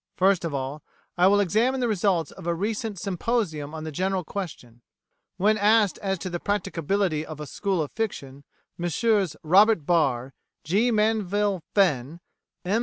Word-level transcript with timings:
First 0.17 0.43
of 0.43 0.51
all, 0.51 0.81
I 1.15 1.27
will 1.27 1.39
examine 1.39 1.79
the 1.79 1.87
results 1.87 2.31
of 2.31 2.47
a 2.47 2.55
recent 2.55 2.97
symposium 2.99 3.75
on 3.75 3.83
the 3.83 3.91
general 3.91 4.23
question.[1:A] 4.23 4.81
When 5.37 5.59
asked 5.59 5.99
as 5.99 6.17
to 6.17 6.29
the 6.31 6.39
practicability 6.39 7.23
of 7.23 7.39
a 7.39 7.45
School 7.45 7.83
of 7.83 7.91
Fiction, 7.91 8.43
Messrs 8.79 9.35
Robert 9.43 9.85
Barr, 9.85 10.33
G. 10.63 10.89
Manville 10.89 11.61
Fenn, 11.75 12.19
M. 12.65 12.79